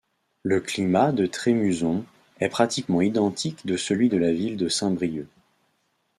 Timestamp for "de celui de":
3.67-4.17